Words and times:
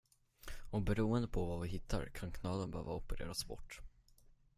Och 0.71 0.81
beroende 0.81 1.27
på 1.27 1.45
vad 1.45 1.61
vi 1.61 1.67
hittar 1.67 2.05
kan 2.05 2.31
knölen 2.31 2.71
behöva 2.71 2.91
opereras 2.93 3.45
bort. 3.45 3.81